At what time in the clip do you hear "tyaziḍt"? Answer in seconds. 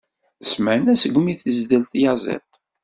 1.91-2.53